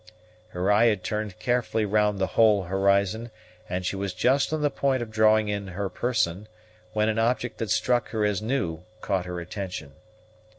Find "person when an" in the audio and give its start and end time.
5.89-7.19